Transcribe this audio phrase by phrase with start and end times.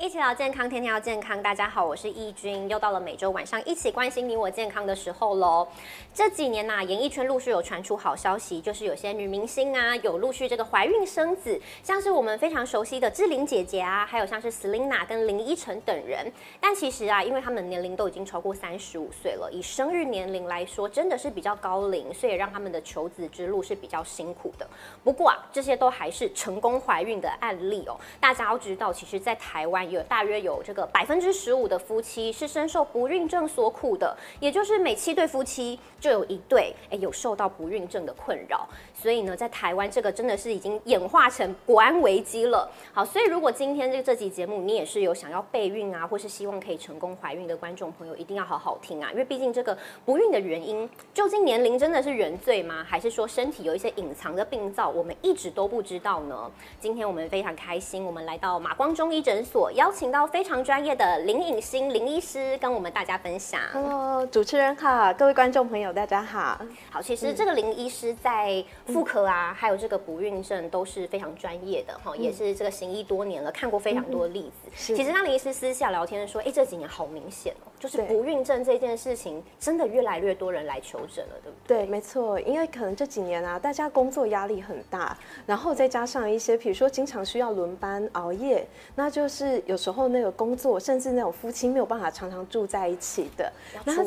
[0.00, 1.42] 一起聊健康，天天要健康。
[1.42, 5.68] 大家好，我是易君，又到了每周晚上一起关心你我健康的时候喽。
[6.14, 16.32] 这几年呐、演艺圈陆续有传出好消息，就是有些女明星啊，有陆续这个怀孕生子，像是我们非常熟悉的志玲姐姐啊，还有像是 Selina 跟林依晨等人。
[16.58, 24.66] 但其实啊，因为他们年龄都已经超过三十五岁了，以生育年龄来说，真的是比较高龄，所以让他们的求子之路是比较辛苦的。
[25.04, 28.00] 不过啊，这些都还是成功怀孕的案例哦。
[28.18, 38.68] 大家要知道，其实，在台湾有大约有这个百分之十五的夫妻是深受不孕症所苦的，也就是每七对夫妻就有一对哎有受到不孕症的困扰。
[38.94, 42.70] 所以呢，在台湾这个真的是已经演化成国安危机了。
[42.92, 52.84] 好，所以如果今天这这集节目你也是有想要备孕啊，或是希望可以成功怀孕的观众朋友，一定要好好听啊，因为毕竟这个不孕的原因，究竟年龄真的是原罪吗？
[52.86, 56.50] 还是说身体有一些隐藏的病灶，我们一直都不知道呢？
[56.78, 63.58] 今天我们非常开心，我们来到马光中医诊所，邀请到非常专业的林颖欣林医师跟我们大家分享。
[63.72, 66.60] Hello，主持人好，各位观众朋友，大家好。
[66.90, 74.70] 好，其实这个林医师在妇科啊，还有这个不孕症都是非常专业的哈，也是这个行医多年了，看过非常多的例子。
[74.76, 81.78] 是其实跟林医师私下聊天说，哎，这几年好明显哦，就是不孕症这件事情，真的越来越多人来求诊了，对不对？
[81.78, 94.04] 对，没错，因为可能这几年啊，大家工作压力很大，然后再加上一些，比如说经常需要轮班熬夜，那就是有时候那个工作，甚至那种夫妻没有办法常常住在一起的，要然后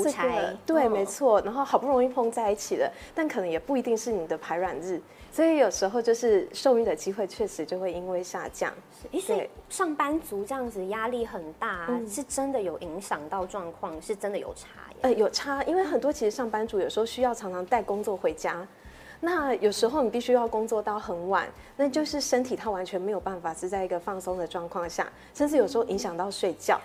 [0.67, 5.01] 对，嗯没错，然后好不容易碰在一起了，但可能也不一定是你的排卵日，
[5.33, 8.71] 所以有时候就是受孕的机会确实就会因为下降。
[9.11, 14.97] 是，所以上班族这样子压力很大，嗯是真的有影响到状况，是真的有差耶。
[15.01, 18.65] 呃，有差，因为很多其实上班族有时候需要常常带工作回家，
[19.21, 26.79] 那有时候你必须要工作到很晚，那就是身体它完全没有办法是在一个放松的状况下，甚至有时候影响到睡觉。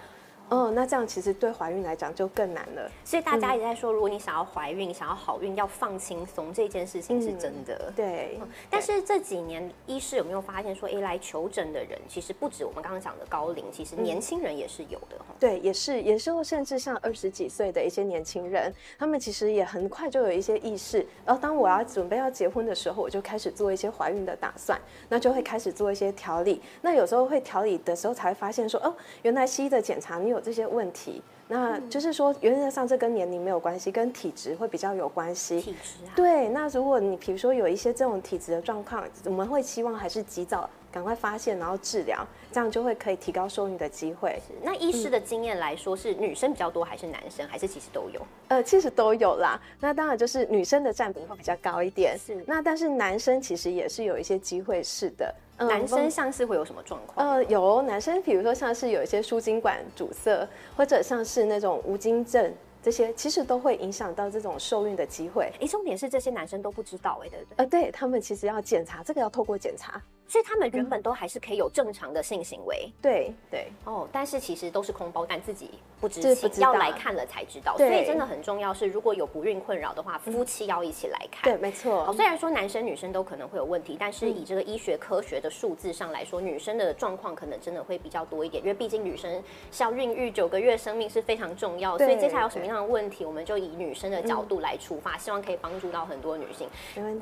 [0.51, 2.91] 哦，那这样其实对怀孕来讲就更难了。
[3.05, 7.93] 所以大家也在说，如果你想要怀孕、想要好运，要放轻松，这件事情是真的。
[7.95, 8.39] 对，
[8.71, 15.35] 但是这几年，医师有没有发现说，哎，来求诊的人其实不止我们刚刚讲的高龄，其实年轻人也是有的哈。
[15.39, 21.07] 对，也是，也是，甚至像二十几岁的一些年轻人，他们其实也很快就有一些意识。
[21.25, 26.63] 然后当我要准备要结婚的时候，我就开始做一些怀孕的打算，那就会开始做一些调理。
[26.81, 31.23] 那有时候会调理的时候，才会发现说，哦，原来西医的检查你有这些问题。
[31.51, 35.59] 那就是说，原则上这跟年龄没有关系，跟体质会比较有关系。
[35.59, 42.23] 体质啊，对，那如果你比如说有一些这种体质的状况，我们会希望还是及早赶快发现，然后治疗，
[42.53, 44.39] 这样就会可以提高受孕的机会。
[44.63, 48.21] 那医师的经验来说，是女生比较多还是男生，还是其实都有？
[48.49, 49.59] 呃，其实都有啦。
[49.81, 52.15] 那当然就是女生的占比会比较高一点。
[52.19, 55.35] 是那但是男生其实也是有一些机会是的。
[55.59, 57.29] 嗯男生像是会有什么状况？
[57.29, 62.53] 呃有男生，比如说像是有一些输精管阻塞，或者像是那种无精症。
[62.81, 67.55] 这些其实都会影响到这种受孕的机会，诶，重点是这些男生都不知道，哎，对不对？
[67.57, 72.93] 呃，对他们其实要检查，这个要透过检查，所以他们原本都还是可以有正常的性行为。
[73.01, 77.77] 对对，哦，但是其实都是空包，但自己不知情，要来看了才知道。
[77.79, 81.45] 所以真的很重要是，如果有不孕困扰的话，夫妻要一起来看。
[81.45, 82.13] 对，没错。
[82.13, 96.69] 虽然说男生女生都可能会有问题，但是以这个医学科学的数字上来说，女生的状况可能真的会比较多一点，因为毕竟女生是要孕育九个月生命是非常重要，所以接下来有什么样的问题，我们就以女生的角度来出发，希望可以帮助到很多女性。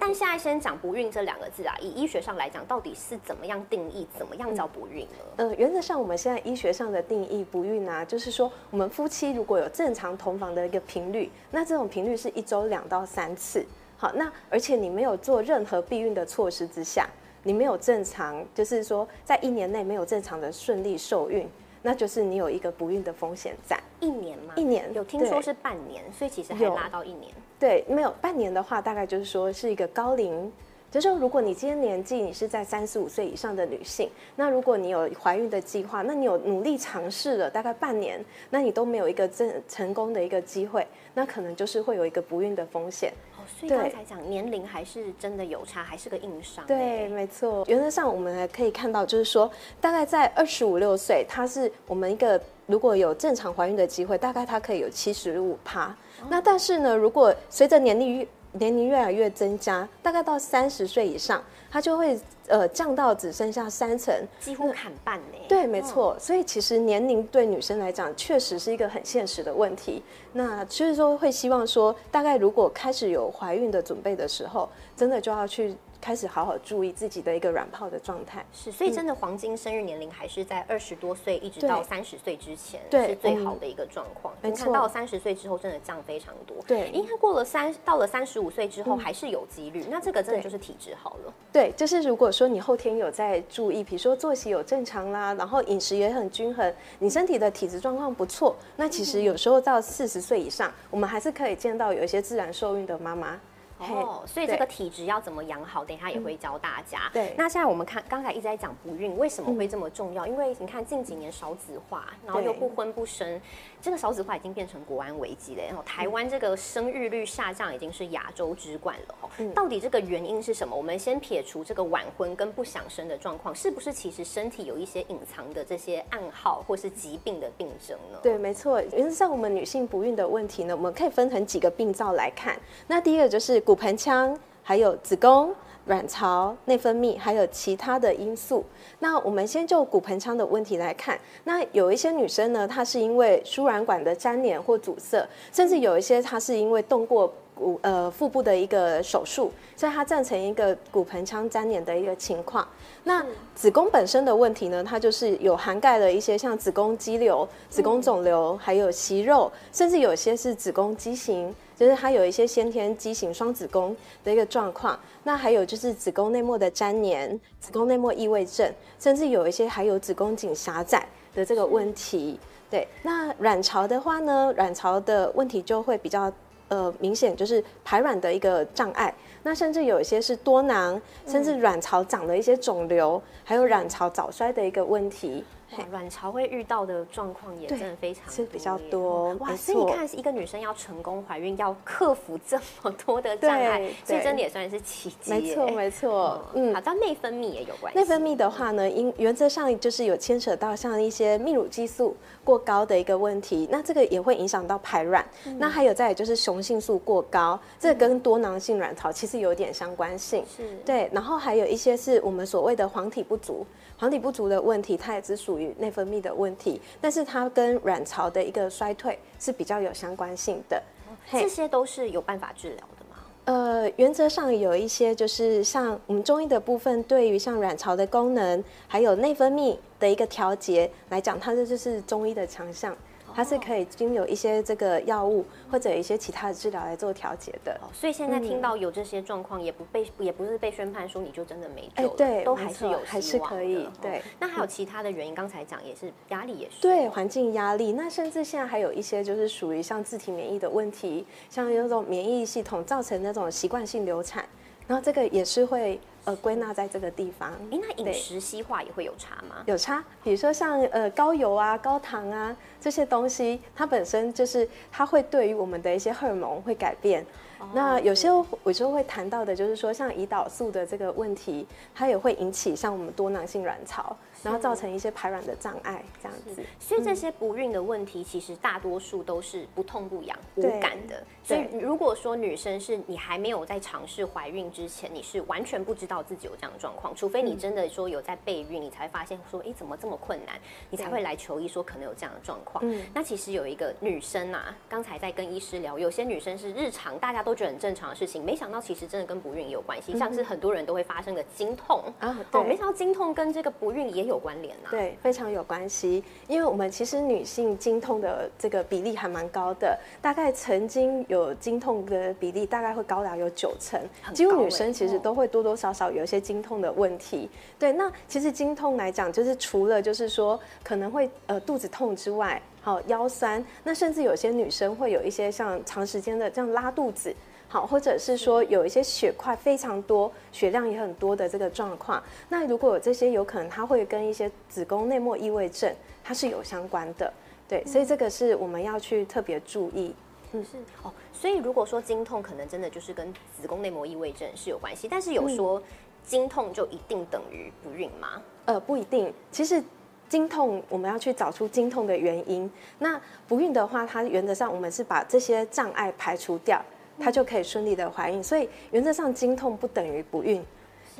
[0.01, 5.25] 但现在先讲不孕这两个字啊，以医学上来讲，到底是怎么样定义，怎么样叫不孕呢？
[5.37, 13.65] 呃，原则上我们现在医学上的定义不孕啊，就是说我们夫妻如果有正常同房的一个频率，那这种频率是一周两到三次。
[13.99, 17.09] 好，那而且你没有做任何避孕的措施之下，
[17.43, 21.49] 你没有正常，就是说在一年内没有正常的顺利受孕，
[21.83, 23.79] 那就是你有一个不孕的风险在。
[24.01, 24.53] 一年吗？
[24.57, 27.33] 一年有听说是半年，所以其实还有拉到一年。
[27.59, 30.53] 对，没有半年的话，大概就是说是一个高龄。
[30.91, 43.13] 就是说，如果你今天年纪你是在三十五岁以上的女性，那如果你有怀孕的计划，那你有努力尝试了大概半年，那你都没有一个正成功的一个机会，那可能就是会有一个不孕的风险。
[43.37, 46.65] 哦，所以刚才讲年龄还是真的有差，还是个硬伤。
[46.67, 47.65] 对，欸没错。
[47.67, 49.51] 原则上我们可以看到，就是说，
[49.81, 55.95] 大概在二十五六岁，它是我们一个如果有正常怀孕的机会，大概它可以有七十五趴。
[56.31, 58.27] 那但是呢，如果随着年龄越
[58.59, 62.19] 年龄越来越增加，大概到三十岁以上，它就会
[62.49, 64.15] 呃降到只剩下三成。
[64.41, 65.39] 几乎砍半呢。
[65.49, 65.83] 对，没嗯。
[65.83, 66.17] 错。
[66.19, 70.03] 所以其实年龄对女生来讲，确实是一个很现实的问题。
[70.33, 75.77] 那就是说，会希望说，大概如果开始有怀孕的准备的时候，真的就要去
[76.07, 78.47] 开始好好注意自己的一个卵泡的状态。
[78.53, 84.33] 是，所以真的黄金生育年龄还是在二十多岁一直到三十岁之前是最好的一个状况。
[84.41, 86.59] 你看到三十岁之后真的降非常多。
[86.65, 91.35] 对因为过了三到了三十五岁之后还是有几率，那这个真的就是体质好了。
[91.53, 103.41] 对，就是如果说你后天有在注意，比如说作息有正常啦，然后饮食也很均衡，你身体的体质状况不错，那其实有时候到四十岁以上，我们还是可以见到有一些自然受孕的妈妈。
[103.79, 107.11] 嘿哦，所以这个体质要怎么养好，等一下也会教大家。
[107.13, 110.27] 对那现在我们看，刚才一直在讲不孕，为什么会这么重要？
[110.27, 113.41] 因为你看近几年少子化，然后又不婚不生，
[113.81, 115.63] 这个少子化已经变成国安危机了。
[115.67, 119.15] 然后台湾这个生育率下降已经是亚洲之冠了。
[119.23, 120.75] 哦，嗯到底这个原因是什么？
[120.75, 128.19] 我们先撇除这个晚婚跟不想生的状况，是不是其实身体有一些隐藏的这些暗号或是疾病的病症呢？
[128.23, 128.81] 对，没错。
[128.93, 132.59] 原则上，我们女性不孕的问题呢，我们可以分成几个病灶来看。
[132.87, 134.33] 那第一个就是骨盆腔，
[134.63, 135.53] 还有子宫、
[135.87, 138.65] 卵巢、内分泌，还有其他的因素。
[139.01, 141.19] 那我们先就骨盆腔的问题来看。
[141.43, 152.65] 那有一些女生呢，她是因为输卵管的粘连或阻塞，甚至有一些她是因为动过骨呃腹部的一个手术，所以它造成一个骨盆腔粘连的一个情况。
[153.03, 153.27] 那
[153.57, 163.95] 子宫本身的问题呢，它就是有涵盖了一些像子宫肌瘤、子宫肿瘤，还有息肉，甚至有些是子宫畸形，就是它有一些先天畸形双子宫
[164.25, 164.99] 的一个状况。
[165.23, 172.41] 那还有就是子宫内膜的粘连、子宫内膜异位症，甚至有一些还有子宫颈狭窄的这个问题。
[172.69, 176.33] 对，那卵巢的话呢，卵巢的问题就会比较
[176.69, 179.15] 呃明显，就是排卵的一个障碍。
[179.47, 185.45] 那甚至有一些是多囊，甚至卵巢长了一些肿瘤，还有卵巢早衰的一个问题。
[185.77, 195.29] 哇，卵巢会遇到的状况也真的非常是比较多哇，所以你看，一个女生要成功怀孕，要克服这么多的障碍对，所以真的也算是奇迹。
[195.29, 196.81] 没错，没错，嗯，嗯好，。
[196.81, 197.99] 到内分泌也有关系。
[197.99, 205.25] 内分泌的话呢，因原则上就是有牵扯到像一些泌乳激素过高的一个问题，那这个也会影响到排卵。
[205.47, 210.45] 嗯那还有再来就是雄性素过高，这个跟多囊性卵巢其实有点相关性。
[210.57, 213.67] 是对，然后还有一些是我们所谓的黄体不足，
[213.99, 220.83] 黄体不足的问题，它也只属于内分泌的问题，但是它跟卵巢的一个衰退是比较有相关性的。
[221.29, 223.17] 嘿这些都是有办法治疗的吗？
[223.47, 232.97] 呃，原则上有一些就是像我们中医的部分，对于像卵巢的功能，还有内分泌的一个调节来讲，它这就是中医的强项，
[233.37, 237.79] 它是可以经有一些这个药物或者一些其他的治疗来做调节的。
[237.83, 244.23] 哦，所以现在听到有这些状况，也不被也不是被宣判说你就真的没救了，对都还是有还是可以对。
[244.41, 246.81] 那还有其他的原因，刚才讲也是压力也是。
[246.81, 254.49] 对环境压力，那甚至现在还有一些就是属于像自体免疫的问题，像有那种免疫系统造成那种习惯性流产，
[254.87, 257.51] 然后这个也是会呃归纳在这个地方。
[257.71, 259.63] 哎，那饮食西化也会有差吗？
[259.65, 267.25] 有差，比如说像呃高油啊、高糖啊这些东西，它本身就是它会对于我们的一些荷尔蒙会改变。
[267.73, 268.29] 那有些
[268.63, 276.63] 我就会谈到的，就是说像胰岛素的这个问题，它也会引起像我们多囊性卵巢，然后造成一些排卵的障碍这样子。
[276.79, 281.25] 所以这些不孕的问题，其实大多数都是不痛不痒、无感的。
[281.47, 290.57] 所以如果说女生是你还没有在尝试怀孕之前，你是完全不知道自己有这样的状况，除非你真的说有在备孕，你才发现说，哎，怎么这么困难，
[290.91, 292.83] 你才会来求医说可能有这样的状况。
[292.85, 293.01] 嗯。
[293.15, 302.65] 那其实有一个女生啊，刚才在跟医师聊，有些女生是日常大家都觉得很正常的事情，没想到其实真的跟不孕也有关系，像是很多人都会发生的经痛啊哦，对。
[302.65, 304.91] 没想到经痛跟这个不孕也有关联啊。
[304.91, 314.01] 对，非常有关系，因为我们其实女性经痛的这个比例还蛮高的，大概曾经有经痛的比例大概会高达有九成，
[314.35, 317.49] 几乎女生其实哦都会多多少少有一些经痛的问题。
[317.79, 327.35] 对，那其实经痛来讲，就是除了就是说可能会呃肚子痛之外，好腰酸，那甚至有些女生会有一些像长时间的这样拉肚子。
[327.69, 332.23] 好，或者是说有一些血块非常多，血量也很多的这个状况。
[332.49, 337.31] 那如果有这些，有可能它会跟一些子宫内膜异位症它是有相关的。
[337.69, 340.15] 对，所以这个是我们要去特别注意。
[340.53, 345.83] 是哦，所以如果说经痛，可能真的就是跟子宫内膜异位症是有关系，但是有说
[346.25, 348.41] 经痛就一定等于不孕吗？
[348.65, 349.83] 呃，不一定，其实。
[350.29, 352.69] 经痛，我们要去找出经痛的原因。
[352.99, 356.85] 那不孕的话，它原则上我们是把这些障碍排除掉，
[357.17, 358.43] 它就可以顺利的怀孕。
[358.43, 360.61] 所以原则上经痛不等于不孕。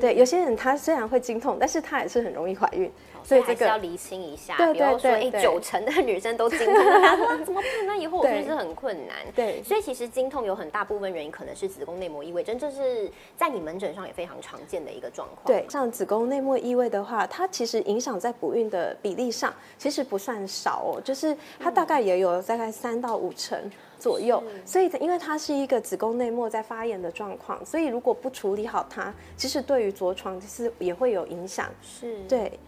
[0.01, 2.91] 对，有些人他虽然会经痛，但是他也是很容易怀孕。
[3.25, 4.57] 所以还是要厘清一下。
[4.57, 7.65] 对对对，哎，九成的女生都经痛，他说怎么办？
[7.85, 9.17] 那以后我是不是很困难？
[9.35, 15.45] 对，所以其实经痛有很大部分原因可能是子宫内膜异位症，这是在你门诊上也非常常见的一个状况。
[15.45, 23.59] 对，像子宫内膜异位的话，它其实影响在不孕的比例上其实不算少哦，就是它大概也有大概三到五成。
[23.99, 31.69] 左右，所以因为它是一个子宫内膜在发炎的状况，所以如果不处理好它，其实对于着床其实也会有影响。
[31.83, 32.59] 是对。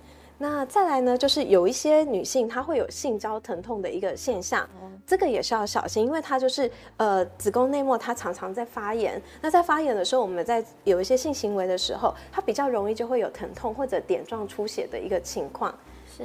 [0.41, 4.69] 那再来呢，就是有一些女性她会有性交疼痛的一个现象，
[5.05, 9.21] 这个也是要小心，因为它就是呃子宫内膜它常常在发炎。
[9.43, 15.77] 那在发炎的时候，我们在有一些性行为的时候，它比较容易就会有疼痛或者点状出血的一个情况。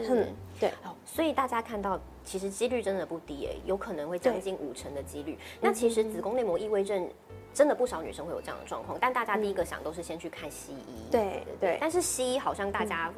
[0.02, 0.28] 是，
[0.60, 0.72] 对。
[1.06, 2.00] 所以大家看到。
[2.26, 5.38] 其实几率真的不低诶，有可能会将近五成的几率。
[5.60, 7.06] 那其实子宫内膜异位症
[7.54, 11.12] 真的不少女生会有这样的状况，但大家第一个想都是先去看西医。
[11.12, 11.78] 对对。
[11.82, 13.12] 但是西医好像大家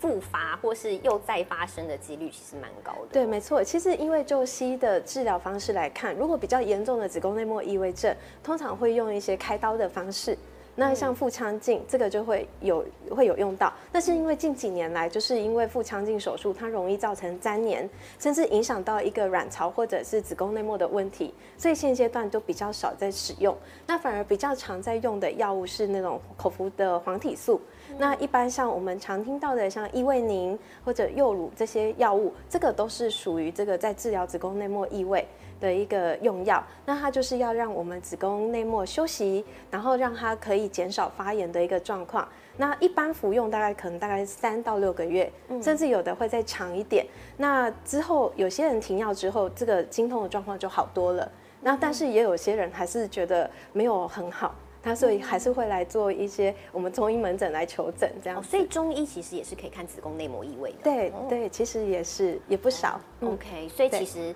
[0.00, 3.08] 复发或是又再发生的几率其实蛮高的。
[3.12, 3.62] 对，没错。
[3.62, 10.34] 其实因为就西医的治疗方式来看，如果比较严重的子宫内膜异位症，通常会用一些开刀的方式。
[10.76, 13.72] 那像腹腔镜，这个就会有会有用到。
[13.92, 23.56] 那是因为近几年来，就是因为腹腔镜手术它容易造成粘连，甚至影响到一个卵巢或者是子宫内膜的问题，所以现阶段都比较少在使用。
[23.86, 27.60] 那反而比较常在用的药物是那种口服的黄体素。
[27.98, 35.26] 那一般像我们常听到的像异位宁或者右乳这些药物，这个都是属于这个在治疗子宫内膜异位。
[35.60, 42.28] 的一个用药，那它就是要让我们子宫内膜休息，然后让它可以减少发炎的一个状况。
[42.58, 45.32] 那一般服用大概可能大概三到六个月，
[45.62, 47.06] 甚至有的会再长一点。
[47.38, 51.30] 那之后有些人停药之后，这个经痛的状况就好多了。
[51.62, 54.54] 那但是也有些人还是觉得没有很好，
[54.84, 58.42] 他所以还是会来做一些我们中医门诊来求诊这样。
[58.42, 60.76] 所以中医其实也是可以看子宫内膜异位的。
[60.84, 63.00] 对对，其实也是也不少。
[63.22, 64.34] OK，所以其实。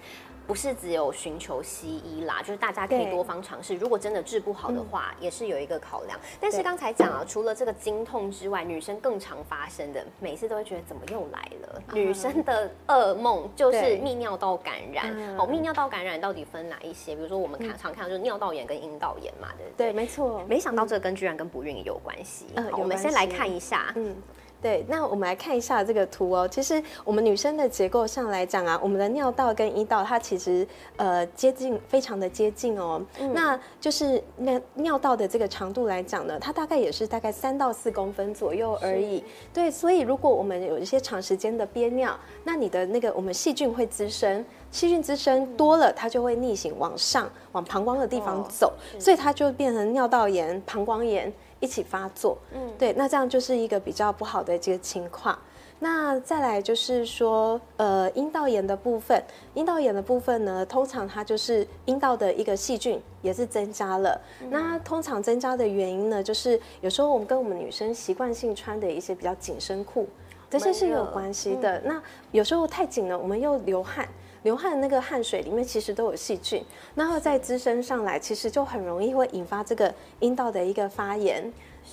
[0.48, 3.76] 不是只有寻求西医啦，就是大家可以多方尝试。
[3.76, 6.18] 如果真的治不好的话，也是有一个考量。
[6.40, 11.82] 但是刚才讲啊，除了这个经痛之外，女生更常发生的，每次都会觉得怎么又来了？
[11.92, 15.12] 女生的噩梦就是泌尿道感染。
[15.36, 17.14] 哦，泌尿道感染到底分哪一些？
[17.14, 19.88] 比如说我们看常看到就是尿道炎跟阴道炎嘛，对不对？
[19.88, 20.42] 对，没错。
[20.48, 22.46] 没想到这跟居然跟不孕也有关系。
[22.72, 23.92] 好，我们先来看一下。
[23.96, 24.16] 嗯。
[24.60, 26.48] 对，那我们来看一下这个图哦。
[26.48, 33.00] 其实我们女生的结构上来讲啊，我们的尿道跟阴道它其实呃接近，非常的接近哦。
[33.32, 39.22] 那就是那尿道的这个长度来讲呢，它大概也是大概三到四公分左右而已。
[39.54, 51.32] 对，所以如果我们有一些长时间的憋尿，那你的那个我们细菌会滋生，细菌滋生多了，它就会逆行往上往膀胱的地方走，所以它就变成尿道炎、膀胱炎。
[51.60, 55.38] 一起发作，嗯，对，那这样就是一个比较不好的这个情况。
[55.80, 59.22] 那再来就是说，呃，阴道炎的部分，
[59.54, 64.20] 阴道炎的部分呢，通常它就是阴道的一个细菌也是增加了。
[64.50, 70.08] 那通常增加的原因呢，就是有时候我们跟我们女生习惯性穿的一些比较紧身裤，
[70.50, 71.80] 这些是有关系的。
[71.84, 74.08] 那有时候太紧了，我们又流汗。
[74.42, 76.64] 流汗那个汗水里面其实都有细菌，
[76.94, 81.52] 然后再滋生上来，其实就很容易会引发这个阴道的一个发炎。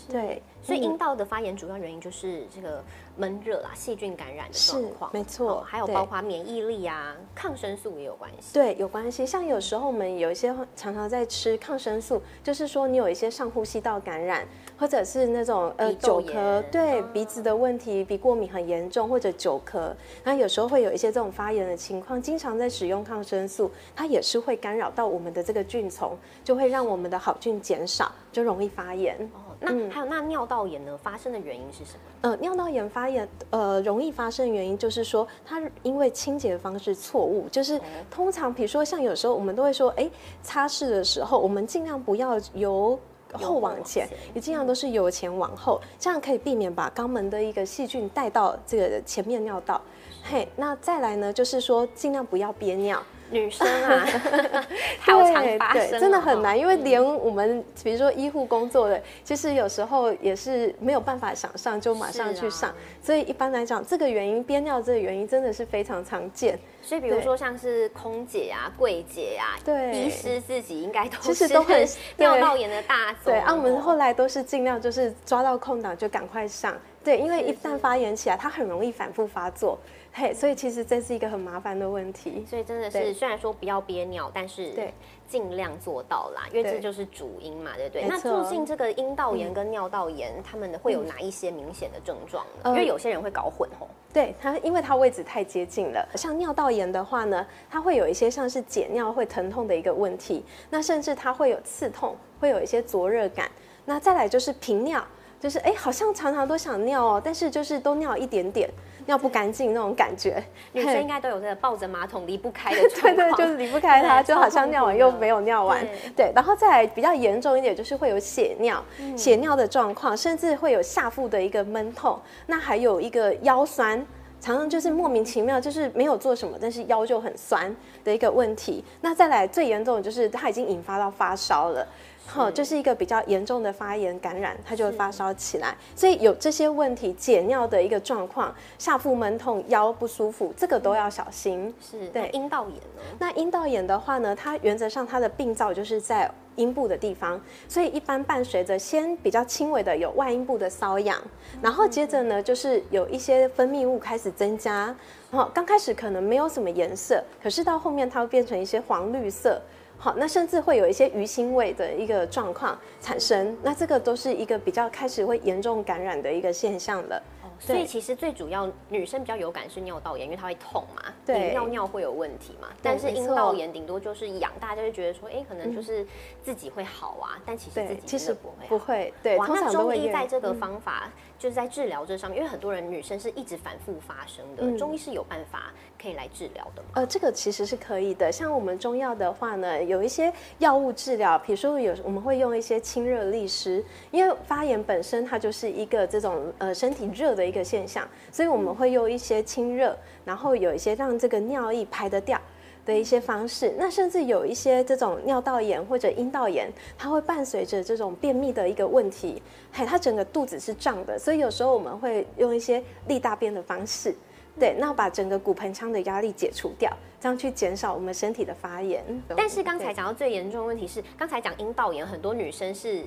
[0.10, 2.84] 对，所以阴道的发炎主要原因就是这个。
[3.18, 8.54] 闷热啦，细菌感染的状况，没错，还有包括免疫力啊，抗生素也有关系。
[8.54, 9.26] 对，有关系。
[9.26, 14.46] 像有时候我们有一些常常在吃抗生素，就是说你有一些上呼吸道感染，
[14.78, 19.94] 或者是那种呃久咳，对鼻子的问题，鼻过敏很严重，或者久咳，
[20.26, 29.16] 那有时候会有一些这种发炎的情况，经常在使用抗生素，它也是会干扰到我们的这个菌丛，就会让我们的好菌减少，就容易发炎。
[29.34, 30.96] 哦，那还有那尿道炎呢？
[31.02, 32.00] 发生的原因是什么？
[32.22, 37.82] 呃，尿道炎发炎，呃，容易发生的原因就是说，它因为清洁方式错误，就是
[38.12, 40.10] 通常，比如说像有时候我们都会说，哎，
[40.44, 42.98] 擦拭的时候，我们尽量不要由
[43.34, 49.82] 后往前，也尽量都是由前往后，这样可以避免把肛门的一个细菌带到这个前面尿道。
[50.24, 53.02] 嘿，那再来呢，就是说尽量不要憋尿。
[53.32, 54.06] 女生啊，
[55.02, 66.60] 好常发生，真的很难，因为连我们比如说医护工作的，其实有时候也是没有办法想上就马上去上，所以一般来讲，这个原因憋尿这个原因真的是非常常见。
[66.82, 71.84] 所以比如说像是空姐啊、柜姐啊，对，医师自己应该都其实都很
[72.18, 73.34] 尿道炎的大宗。
[73.34, 76.76] 对，啊，我们后来都是尽量就是抓到空档就赶快上。
[77.04, 79.80] 对，因为一旦发炎起来，它很容易反复发作。
[80.18, 82.46] 嘿，所以其实这是一个很麻烦的问题。
[82.50, 84.94] 所以真的是，虽然说不要憋尿，但是对。
[85.28, 88.06] 尽量做到啦，因为这就是主因嘛，对不对？
[88.08, 92.70] 那促进这个阴道炎跟尿道炎，他们会有哪一些明显的症状呢？
[92.70, 93.88] 因为有些人会搞混吼。
[94.14, 96.08] 对它，因为它位置太接近了。
[96.14, 103.50] 像尿道炎的话呢，它会有一些像是解尿会疼痛的一个问题，那甚至它会有刺痛，会有一些灼热感。
[103.84, 105.04] 那再来就是频尿，
[105.40, 108.70] 就是哎，好像常常都想尿哦，但是就是都尿一点点。
[109.06, 110.44] 尿不干净那种感觉，
[110.74, 115.86] 女生应该都有这个抱着马桶离不开的 对对，就是离不开它，就好像尿完又没有尿完。
[116.16, 118.84] 对，然后再来比较严重一点，就是会有血尿，
[119.16, 122.20] 血尿的状况，甚至会有下腹的一个闷痛。
[122.48, 124.04] 那还有一个腰酸，
[124.42, 128.84] 常常就是莫名其妙，就是没有做什么，但是腰就很酸的一个问题。
[129.02, 131.88] 那再来最严重的就是它已经引发到发烧了。
[132.28, 135.76] 好，就是一个比较严重的发炎感染，它就会发烧起来。
[135.96, 141.74] 所以有这些问题，解尿的一个状况，下腹闷痛、腰不舒服，这个都要小心。
[141.80, 142.30] 是，对。
[142.34, 143.02] 阴道炎呢？
[143.20, 147.40] 那阴道炎的话呢，它原则上它的病灶就是在阴部的地方，
[147.70, 151.18] 所以一般伴随着先比较轻微的有外阴部的瘙痒，
[151.62, 154.94] 然后接着呢就是有一些分泌物开始增加，
[155.32, 159.62] 然后刚开始可能没有什么颜色，可是到后面它会变成一些黄绿色。
[160.06, 167.20] 好，那甚至会有一些鱼腥味的一个状况产生，那这个都是一个比较开始会严重感染的一个现象了。
[167.60, 172.68] 所以其实最主要女生比较有感是尿道炎，因为它会痛嘛，对，尿尿会有问题嘛。
[172.82, 176.06] 但是阴道炎顶多就是痒，大家就会觉得说，哎，可能就是
[176.44, 179.14] 自己会好啊，但其实自己其实不会不会。
[179.24, 181.10] 对，那中医在这个方法
[181.40, 185.72] 就是在治疗这上面，因为很多人女生是一直反复发生的，中医是有办法
[186.02, 186.90] 可以来治疗的吗？
[186.96, 188.30] 呃，这个其实是可以的。
[188.32, 197.45] 像我们中药的话呢，有一些药物治疗，比如说有我们会用一些清热利湿，因为发炎本身它就是一个这种呃身体热的。
[197.46, 202.40] 一个现象，所以我们会用一些清热，然后有一些让这个尿液排得掉
[202.86, 203.74] 的一些方式。
[203.78, 214.16] 那甚至有一些这种尿道炎或者阴道炎，它会伴随着这种便秘的一个问题，嘿，它整个肚子是胀的，所以有时候我们会用一些利大便的方式，
[214.60, 219.04] 对，那把整个骨盆腔的压力解除掉，这样去减少我们身体的发炎。
[219.36, 223.04] 但是刚才讲到最严重的问题是，刚才讲阴道炎，很多女生是。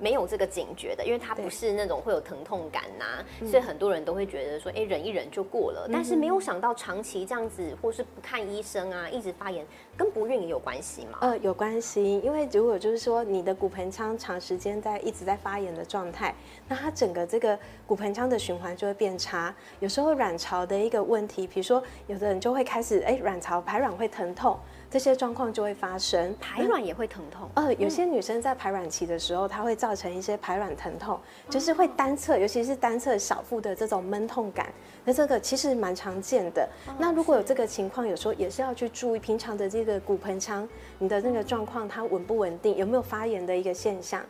[0.00, 5.88] 没有这个警觉的，因为它不是那种会有疼痛感呐，所以很多人都会觉得说，哎，忍一忍就过了。
[5.92, 9.64] 但是没有想到长期这样子，或是不看医生啊，一直发炎，
[9.96, 11.18] 跟不孕也有关系吗？
[11.20, 16.34] 呃，有关系，因为如果就是说你的骨盆腔长时间在一直在发炎的状态，
[16.66, 19.54] 那它整个这个骨盆腔的循环就会变差。
[19.80, 24.58] 有时候卵巢的一个问题，比如说有的人就会开始，哎，卵巢排卵会疼痛。
[24.90, 27.48] 这些状况就会发生，排卵也会疼痛。
[27.54, 34.72] 呃，有些女生在排卵期的时候，它会造成一些排卵疼痛，就是会单侧，尤其是单侧小腹的这种闷痛感。
[35.04, 36.68] 那这个其实蛮常见的。
[36.98, 44.20] 那如果有这个情况，有时候也是要去注意平常的这个骨盆腔，你的那个状况它稳不稳定，有没有发炎的一个现象？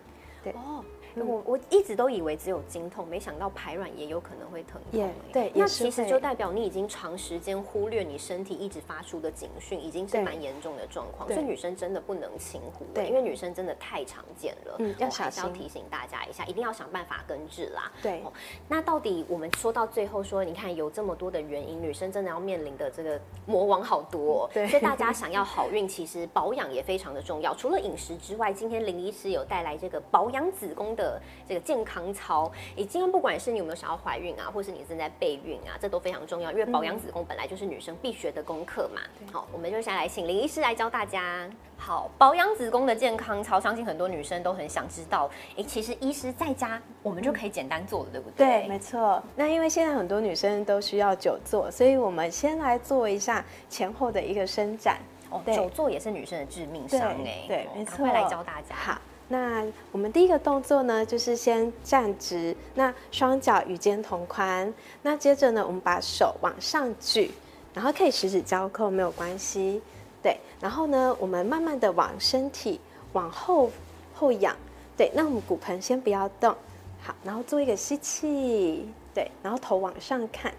[0.45, 0.53] 对。
[0.53, 0.85] 哦。
[1.27, 5.11] 我我一直都以为只有经痛，没想到排卵也有可能会疼痛。
[5.33, 11.27] 对，那其实就代表你已经长时间忽略你身体一直发出的警讯，已经是蛮严重的状况。
[11.29, 14.77] 所以女生真的不能轻忽，对，因为女生真的太常见了。
[14.79, 17.91] 嗯，要还是要提醒大家一下，一定要想办法根治啦。
[18.03, 18.23] 对，
[18.69, 24.49] 那到底我们说到最后说，你看有这么多的原因，女生真的要面临的这个魔王好多。
[24.55, 27.55] 对，所以大家想要好运，其实保养也非常的重要。
[27.55, 30.91] 除了饮食之外，今天林医师有带来这个保养子宫。
[30.91, 31.10] 的
[31.49, 39.01] 这个健康操，你今天不管是你有没有想要怀孕啊，或是你正在备孕啊，这都非常重要，因为保养子宫本来就是女生必学的功课嘛。
[39.33, 41.49] 好，我们就先来请林医师来教大家。
[41.77, 45.31] 好，保养子宫的健康操，相信很多女生都很想知道。
[45.57, 48.47] 哎，其实医师在家我们就可以简单做了，对不对？
[48.47, 49.23] 对，没错。
[49.35, 54.99] 那因为现在很多女生都需要久坐，所以我们先来做一下前后的一个伸展。
[55.31, 57.45] 哦，久坐也是女生的致命伤哎。
[57.49, 57.99] 对，没错。
[57.99, 58.75] 快来教大家。
[58.75, 59.01] 好。
[59.33, 64.75] 那我们第一个动作呢，就是先站直，那双脚与肩同宽。
[65.03, 67.31] 那接着呢，我们把手往上举，
[67.73, 69.81] 然后可以十指交扣，没有关系。
[70.21, 72.81] 对，然后呢，我们慢慢的往身体
[73.13, 73.71] 往后
[74.13, 74.57] 后仰。
[74.97, 76.53] 对，那我们骨盆先不要动。
[77.01, 80.53] 好，然后做一个吸气，对，然后头往上看。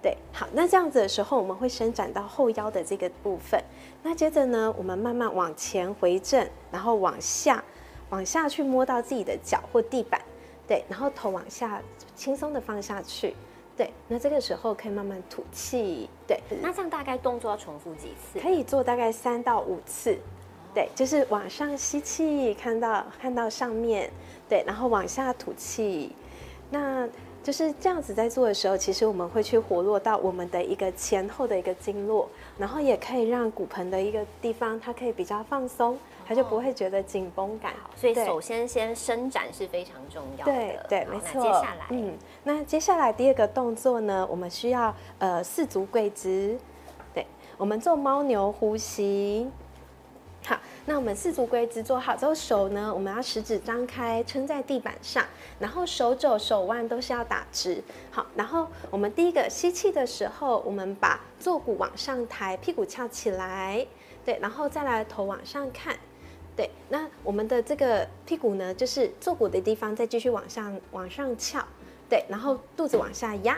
[0.00, 3.62] 对，好，那这样子的时候，我们会伸展到后腰的这个部分。
[4.02, 7.62] 那接着呢，我们慢慢往前回正，然后往下。
[8.10, 10.20] 往下去摸到自己的脚或地板，
[10.66, 11.82] 对，然后头往下
[12.14, 13.34] 轻松的放下去，
[13.76, 18.38] 对，那这个时候可以慢慢吐气，对，那这样大概动作要重复几次？
[18.40, 20.16] 可以做大概三到五次，
[20.74, 24.10] 对，就是往上吸气，看到看到上面，
[24.48, 26.12] 对，然后往下吐气，
[26.70, 27.08] 那。
[27.40, 35.96] 就是这样子在做的时候，其实我们会去活络到我们的一个前后的一个经络，然后也可以让骨盆的一个地方它可以比较放松，
[36.28, 37.72] 它就不会觉得紧绷感。
[37.96, 40.52] 所以首先先伸展是非常重要的。
[40.52, 41.42] 对对，没错。
[41.42, 46.58] 接下来，嗯，那接下来第二个动作呢，我们需要呃四足跪姿，
[47.14, 49.50] 对，我们做猫牛呼吸。
[50.44, 55.24] 好，那我们四足跪姿做好之后，手呢，我们要食指张开撑在地板上，
[55.58, 57.82] 然后手肘、手腕都是要打直。
[58.10, 63.84] 好，然后我们第一个吸气的时候，我们把坐骨往上抬，屁股翘起来，
[64.24, 65.98] 对，然后再来头往上看，
[66.58, 71.64] 对，那我们的这个屁股呢，就是坐骨的地方，再继续往上往上翘，
[72.10, 73.56] 对，然后肚子往下压。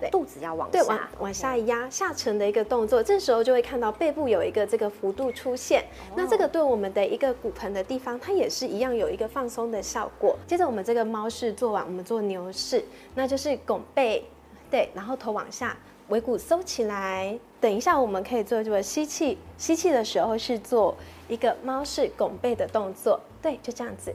[0.00, 5.84] 对肚子要往对往往下压下沉的一个动作，这时候就会看到背部有一个这个幅度出现。
[6.16, 10.36] 那这个对我们的一个骨盆的地方，它也是一样有一个放松的效果。
[10.48, 12.82] 接着我们这个猫式做完，我们做牛式，
[13.14, 14.24] 那就是拱背，
[14.68, 15.76] 对，然后头往下，
[16.08, 17.38] 尾骨收起来。
[17.60, 20.96] 等一下我们可以做这个吸气，吸气的时候是做
[21.28, 24.14] 一个猫式拱背的动作，对，就这样子，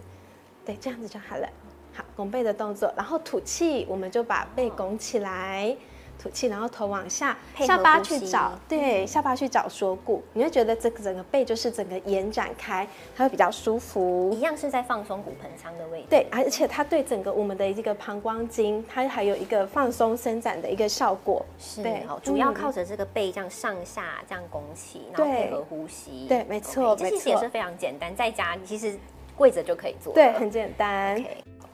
[0.65, 1.47] 对，这样子就好了。
[1.91, 5.75] 好拱背的动作，然后吐气，我们就把背拱起来，
[6.21, 14.29] 吐气，然后头往下，下巴去找，对，下巴去找锁骨，你会觉得这个整个背就是整个延展开，它会比较舒服。
[14.33, 21.45] 一样是在放松骨盆腔的位置，对，而且它对整个我们的这个膀胱经，它还有一个放松伸展的一个效果。
[21.57, 26.25] 是，对，主要靠着这个背这样上下这样拱起，然后配合呼吸。
[26.27, 28.99] 对，没错，这其实也是非常简单，在家其实
[29.37, 31.23] 跪着就可以做，对，很简单。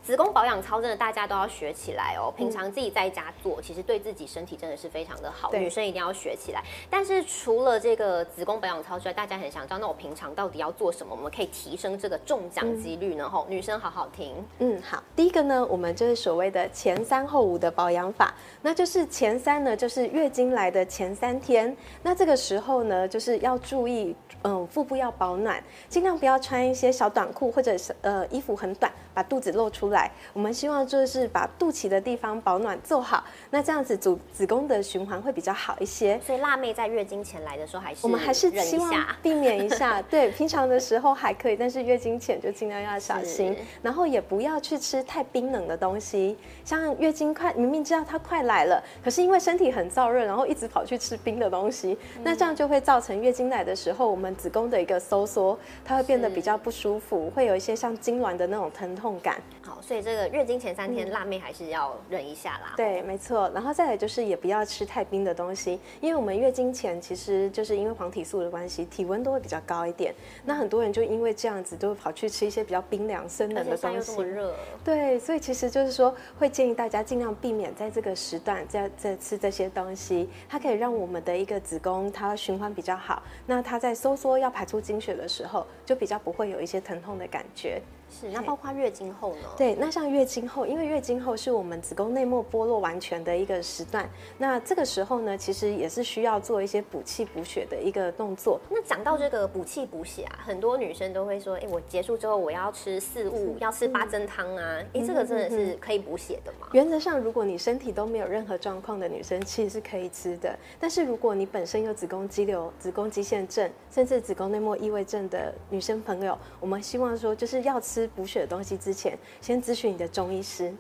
[0.06, 2.32] 子宫保养操真的大家都要学起来哦。
[2.38, 5.52] 平常自己在家做，其实对自己身体真的是非常的好。
[5.52, 6.64] 女生一定要学起来。
[6.92, 13.28] 但是除了这个子宫保养操之外，大家很想知道，那我平常到底要做什么，我们可以提升这个中奖几率呢？
[13.28, 14.36] 吼，女生好好听。
[14.60, 15.02] 嗯，好。
[15.16, 18.32] 第一个呢，我们就是所谓的前三后五的保养法。
[18.62, 21.76] 那就是前三呢，就是月经来的前三天。
[22.04, 30.12] 那这个时候呢，就是要注意，嗯，腹部要保暖，尽量不要穿一些小短裤或者是呃衣服很短，把肚子露出来。
[30.34, 36.20] 我们希望就是把肚脐的地方保暖做好，那这样子子子宫的循环会比较好一些。
[36.24, 40.02] 所以辣妹在月经前来的时候，还是我们还是希望避免一下。
[40.12, 46.38] 对，平常的时候还可以，但是月经前就尽量要小心，然后也不要去吃太冰冷的东西。
[46.66, 59.42] 像月经快，明明知道它快来了，可是因为身体很燥热，然后一直跑去吃冰的东西，那这样就会造成月经来的时候，我们子宫的一个收缩，它会变得比较不舒服，会有一些像痉挛的那种疼痛感。
[59.62, 62.74] 好，所以这个月经前三天，辣妹还是要忍一下啦。
[62.78, 63.50] 对，没错。
[63.54, 70.14] 然后再来就是也不要吃太冰的东西，因为我们月经前其实就是因为黄体素的关系，体温都会比较高一点。
[70.44, 74.22] 那很多人就因为这样子，都会跑去吃一些比较冰凉、生冷的东西。
[74.22, 74.54] 热。
[74.84, 83.22] 对，所以其实就是说，会建议大家尽量避免在这个时段在在吃这些东西，它可以让我们的一个子宫它循环比较好。
[83.46, 87.82] 那它在收缩要排出经血的时候，就比较不会有一些疼痛的感觉。
[88.10, 89.50] 是，那包括月经后呢？
[89.58, 98.60] 对，那像月经后，因为月经后是我们子宫内膜剥落完全的一个时段，那这个时候呢，其实也是需要做一些补气补血的一个动作。
[98.70, 106.68] 那讲到这个补气补血啊，很多女生都会说，哎，我结束之后我要吃四物，要吃八珍汤啊，哎，这个真的是可以补血的吗？
[106.72, 110.58] 原则上，如果你身体都没有任何状况的女生，其实是可以吃的。
[110.80, 118.05] 但是如果你本身有子宫肌瘤、子宫肌腺症，甚至子宫内膜异位症的女生朋友，我们希望说就是要吃。
[118.08, 120.74] 补血的东西之前，先咨询你的中医师。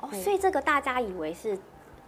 [0.00, 1.58] 哦，所以这个大家以为是。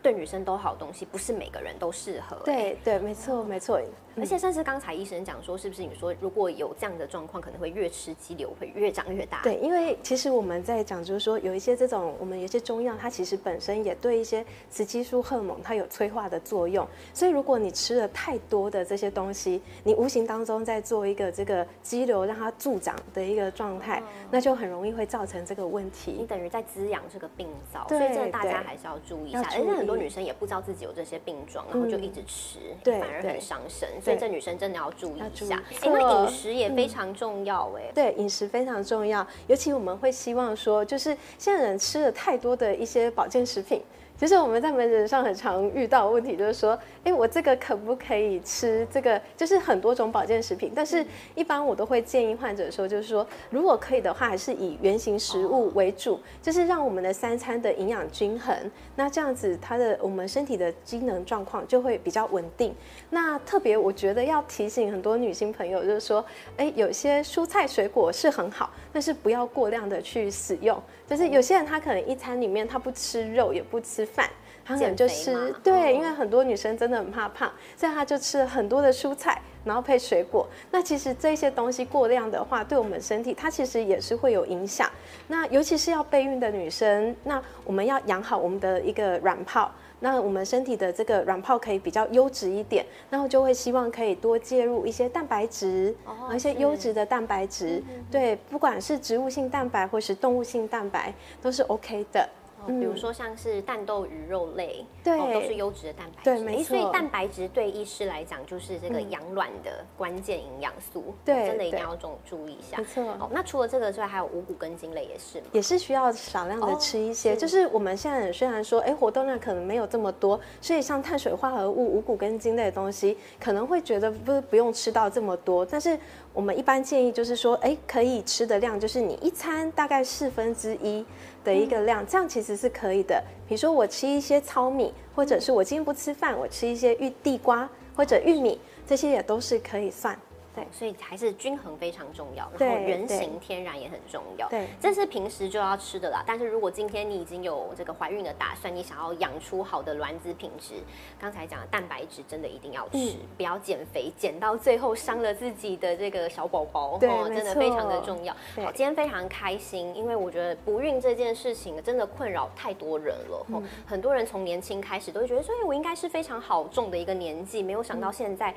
[0.02, 2.36] 对女生都好东西，不是每个人都适合。
[2.44, 3.80] 对对，没错没错。
[4.16, 9.40] 而且甚至刚才医生讲说，是不是你说如果有这样的状况，可能会越吃肌瘤会越长越大？
[9.42, 16.86] 对，因为其实我们在讲就是说，有一些这种我们有些中药，它其实本身也对一些雌激素荷尔蒙它有催化的作用。
[17.12, 26.14] 所以如果你吃了太多的这些东西，你无形当中在做一个这个肌瘤让它助长的一个状态，那就很容易会造成这个问题。
[26.18, 29.42] 你等于在滋养这个病灶，所以这个大家还是要注意一下。
[29.42, 29.94] 而且很多。
[29.94, 33.88] 女生也不知道自己有这些病状，然后就一直吃，反而很伤身。
[34.04, 35.62] 所以这女生真的要注意一下。
[35.82, 39.26] 因为饮食也非常重要，哎，对，饮食非常重要。
[39.46, 43.82] 尤其我们会希望说，就是现在人吃了太多的一些保健食品。
[44.16, 48.86] 其实我们在门诊上很常遇到问题，就是说，哎，我这个可不可以吃？
[48.90, 58.56] 这个就是很多种保健食品，但是一般我都会建议患者说，就是说，如果可以的话，还是以原型食物为主，就是让我们的三餐的营养均衡。
[58.94, 62.72] 那这样子，它的我们身体的机能状况就会比较稳定。
[63.10, 66.24] 那特别我觉得要提醒很多女性朋友，就是说，
[66.56, 70.80] 哎，有些蔬菜水果是很好，但是不要过量的去使用。
[71.14, 74.28] 就就是有些人他可能一餐里面他不吃肉也不吃饭，
[74.64, 80.44] 他可能就吃对，哦因为很多女生真的很怕胖，所以他就吃了很多的蔬菜，然后配水果。
[80.72, 84.90] 那其实这些东西过量的话，对我们身体它其实也是会有影响。
[85.28, 89.70] 那尤其是要备孕的女生，那我们要养好我们的一个卵泡。
[90.04, 102.28] 那我们身体的这个卵泡可以比较优质一点，然后就会希望可以多介入一些蛋白质，哦一些优质的蛋白质，对，不管是植物性蛋白或是动物性蛋白都是 OK 的。
[102.66, 106.24] 哦比如说像是蛋豆鱼肉类，嗯对哦都是优质的蛋白质。
[106.24, 112.78] 对没错所以蛋白质对医师来讲就是这个养卵的关键营养素，哦对真的一定要重注意一下。
[112.78, 115.46] 没错哦，那除了这个之外，还有五谷根茎类也是吗？
[115.52, 125.98] 也是需要少量的哦吃一些，是就是我们现在虽然说，哎，活动量可能没有这么多，所以像碳水化合物、五谷根茎类的东西，可能会觉得不不用吃到这么多，但是
[126.32, 131.04] 我们一般建议就是说，哎，可以吃的量就是你一餐大概四分之一
[131.44, 133.22] 的一个量，这样其实是可以的。
[133.46, 140.18] 比如说我吃一些糙米，或者是我今天不吃饭，我吃一些玉地瓜或者玉米，这些也都是可以算。
[140.54, 144.48] 对哦所以还是均衡非常重要，然对后原对型天然也很重要。
[144.48, 146.22] 对这是平时就要吃的啦。
[146.26, 150.74] 但是如果今天你已经有这个怀孕的打算，你想要养出好的卵子品质，
[151.20, 158.34] 刚才讲的蛋白质真的一定要吃，嗯不要减肥，减到最后伤了自己的这个小宝宝，对哦，真的非常的重要。
[158.56, 163.62] 好，今天非常开心，因为我觉得不孕这件事情真的困扰太多人了。
[163.86, 168.54] 很多人从年轻开始都会觉得说，哎，我应该是非常好重的一个年纪，没有想到现在。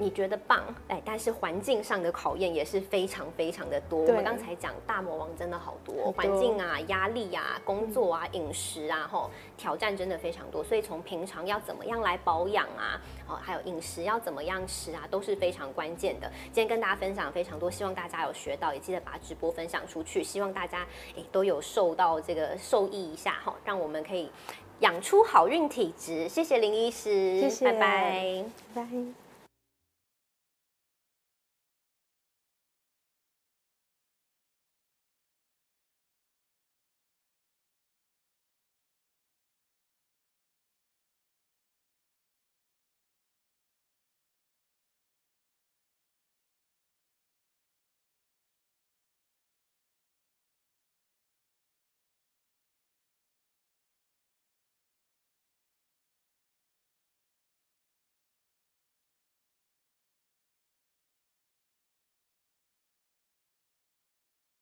[0.00, 4.00] 你觉得棒，哎，但是环境上的考验也是非常非常的多。
[4.00, 10.64] 我们刚才讲大魔王真的好多，多环境啊、压力啊、工作啊、饮食啊，吼，挑战真的非常多。
[10.64, 16.32] 所以从平常要怎么样来保养啊，哦，还有饮食要怎么样吃啊，都是非常关键的。
[16.44, 24.30] 今天跟大家分享非常多，希望大家有学到，也记得把直播分享出去，希望大家诶都有受到这个受益一下哈，让我们可以
[24.78, 26.26] 养出好运体质。
[26.26, 28.44] 谢谢林医师，谢谢拜拜。
[28.74, 29.29] 拜拜。